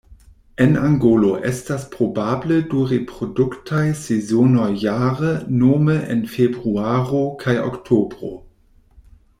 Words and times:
En 0.63 0.71
Angolo 0.85 1.33
estas 1.49 1.83
probable 1.95 2.57
du 2.71 2.81
reproduktaj 2.93 3.83
sezonoj 4.05 4.67
jare 4.87 5.35
nome 5.61 6.01
en 6.17 6.27
februaro 6.37 7.25
kaj 7.45 7.59
oktobro. 7.71 8.35